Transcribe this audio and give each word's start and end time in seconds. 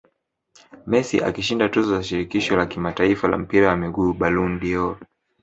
Messi 0.85 1.23
akishinda 1.23 1.69
tuzo 1.69 1.89
za 1.95 2.03
shirikisho 2.03 2.55
la 2.57 2.65
kimataifa 2.65 3.27
la 3.27 3.37
mpira 3.37 3.67
wa 3.67 3.77
miguu 3.77 4.13
Ballons 4.13 4.61
dOr 4.61 4.97